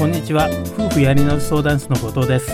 [0.00, 0.48] こんにちは。
[0.78, 2.50] 夫婦やり直し相談室の後藤です。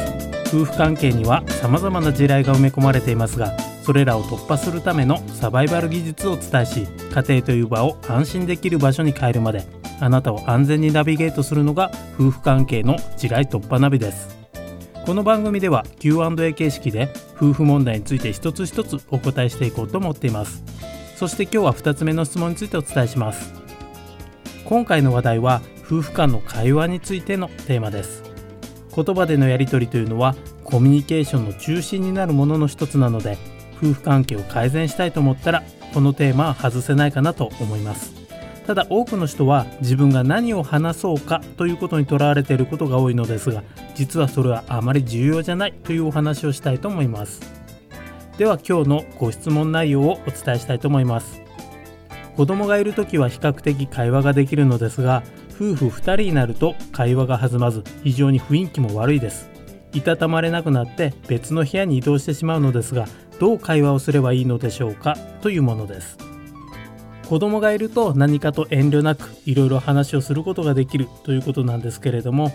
[0.49, 9.65] 夫婦関係には様々な地雷が埋め込まれていますがそれらを突破するためのサバイバル技術をお伝えし家庭という場を安心できる場所に変えるまで
[10.01, 14.37] あなたを安全にナビゲートするのが夫婦関係の地雷突破ナビです。
[15.05, 20.65] この番組では Q&A 形式で夫婦問題について一つ一つお答えしていこうと思っています。
[21.15, 23.55] そして今日は2つ目の質問についてお伝えします。
[24.65, 28.25] 今回の話題は夫婦間の会話についてのテーマです。
[28.93, 33.39] 言葉でのやり取りというのはコミュニケーションの中心になるものの一つなので
[33.77, 35.63] 夫婦関係を改善したいと思ったら
[35.95, 38.15] このテーマは外せないかなと思います。
[38.67, 43.63] ただ多くの人は自分が何を話そうかということにとらわれていることが多いのですが
[43.95, 47.43] 実はそれはあまり重要じゃないというお話をしたいと思います。
[48.39, 51.41] では今日のご質問内容をお伝えしたいと思います。
[52.37, 55.23] 子供がいる時は比較的会話ができるのですが
[55.57, 59.49] 夫婦2人になると会話が弾まず非常に雰囲気も悪いです。
[59.95, 63.07] いたたまれなくなって別の部屋に移動してしまうのですが
[63.41, 65.17] どう会話をすればいいのでしょうか？
[65.41, 66.19] というものです。
[67.27, 72.53] 子供がいると何かと遠慮なくいろいろ話をすることができるということなんですけれども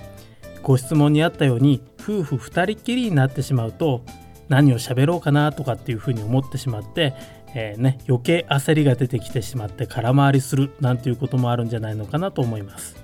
[0.63, 4.01] ご質問にあったように夫婦2人きりになってしまうと
[4.47, 7.13] 何を喋ろうかなとかっていうふうに思ってしまって
[7.53, 12.95] えー、ね、余計焦りが出てきてしまって空回りするなんていうこともあるんじゃないのかなと思います。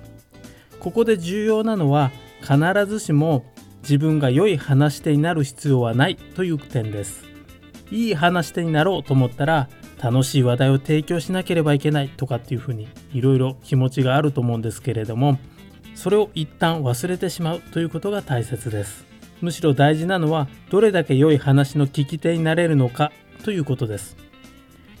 [0.80, 2.10] ここで重要なのは
[2.40, 3.44] 必ずしも
[3.82, 7.24] 自分が良い話し手になる必要はないという点です。
[7.90, 9.68] いい話し手になろうと思ったら
[10.02, 15.38] 楽しい話題を提供しなければいけないとかっていうふうにいろいろ気持ちがあると思うんですけれども
[15.94, 19.04] それを一旦忘れてしまうということが大切です。
[19.40, 23.12] むしろ大事なのはどれだけ良い話の聞き手になれるのか
[23.44, 24.27] ということです。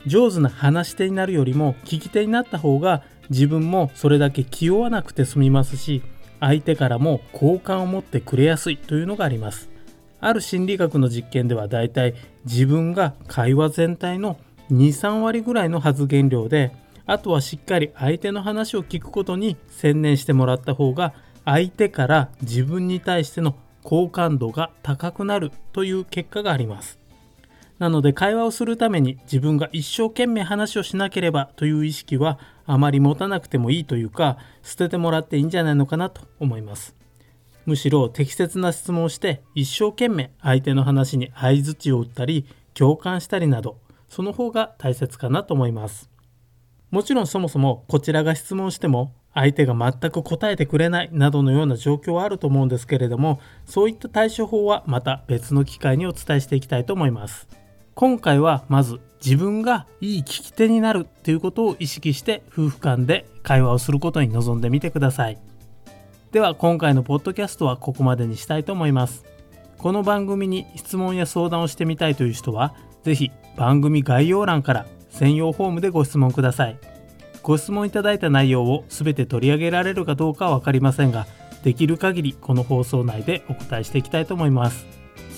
[0.08, 6.02] 上手な話し手になるよりも聞き手になった方が自分もそれだけ気負わなくて済みますし
[6.40, 9.68] 相手からも好感を持ってくれやすいというのがあります。
[10.20, 14.38] ある心理学の実験ではだいたい自分が会話全体の
[14.72, 16.72] 23割ぐらいの発言量で
[17.06, 26.98] あとはしっかり相手の話を聞くことに専念してもらった方が相手から自分に対しての好感度が高くなるという結果があります。
[27.78, 36.96] なので会話をするために自分が一生懸命話をしなければという意識はあまり持たなくてもいいというか捨ててもらっていいんじゃないのかなと思います。
[37.66, 43.78] むしろ適切な質問をして一生懸命相手の話に相づちを打ったり共感したりなど
[44.08, 46.10] その方が大切かなと思います。
[46.90, 57.46] もちろんそもそもこちらが質問しても相手が全く答えてくれないなどのような状況はあると思うんですけれどもそういった対処法はまた別の機会にお伝えしていきたいと思います。
[57.98, 65.38] 今回はまず自分がいい聞き手になるっていうことを意識して夫婦間で会話をすることに臨んでみてください。
[66.30, 69.24] では今回のポッドキャストはここまでにしたいと思います。
[69.78, 72.72] この番組に質問や相談をしてみたいという人は、
[73.02, 76.78] 是非番組概要欄から専用フォームでご質問ください。
[77.42, 81.26] ご質問いただいた内容を全て取り上げられるかどうかは分かりませんが、
[81.64, 84.86] できる限りこの放送内でお答えしていきたいと思います。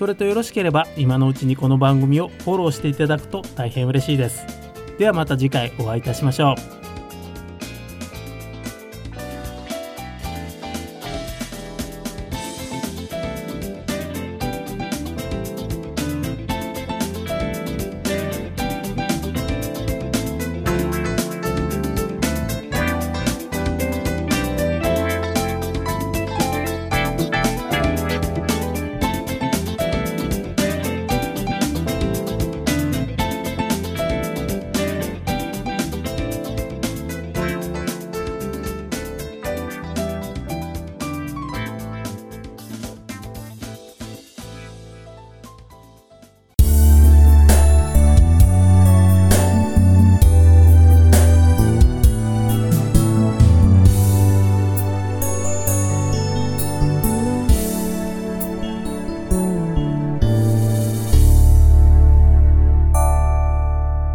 [0.00, 4.46] それとよろしければ今のうちにこの番組をフォローしていただくと大変嬉しいです。
[4.98, 6.79] ではまた次回お会いいたしましょう。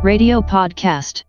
[0.05, 1.23] Radio Podcast